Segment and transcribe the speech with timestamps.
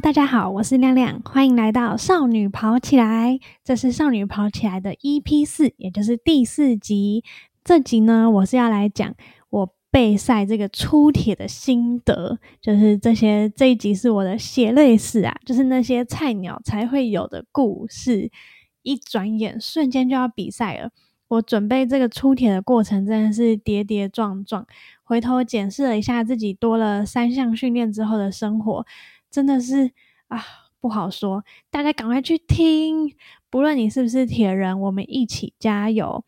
[0.00, 3.38] 大家好，我是亮亮，欢迎来到少女跑起来。
[3.62, 7.22] 这是少女跑起来的 EP 四，也就是第四集。
[7.62, 9.14] 这集呢，我是要来讲
[9.50, 18.32] 我备赛这个出铁的心得，就是这些这一集是我的血泪史啊，就是那些菜鸟才会有的故事。
[18.82, 20.90] 一转眼，瞬间就要比赛了。
[21.28, 24.66] 我准备这个出铁的过程真的是跌跌撞撞。
[25.04, 28.84] 回头检视了一下自己多了三项训练之后的生活。
[29.34, 29.90] 真的是
[30.28, 30.40] 啊，
[30.78, 31.44] 不好说。
[31.68, 33.16] 大家赶快去听，
[33.50, 36.24] 不论你是不是铁人，我们一起加油。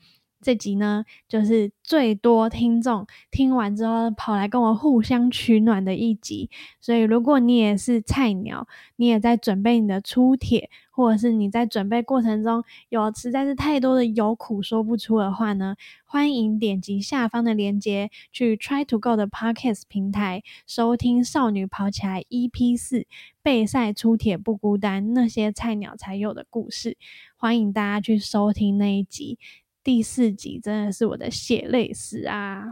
[0.46, 6.48] 这集呢，就是最多听众听完之后跑来跟我互相取暖的一集。
[6.80, 15.74] 所以，如果你也是菜鸟，你也在准备你的出铁，或者是你在准备过程中有实在是太多的有苦说不出的话呢，
[16.04, 23.04] 欢迎点击下方的链接去 Try to Go 的 Podcast 平台收听《少女跑起来》EP 四
[23.42, 26.96] 备赛出铁不孤单，那些菜鸟才有的故事。
[27.36, 29.40] 欢迎大家去收听那一集。
[29.86, 32.64] 第四集真的是我的血泪史啊！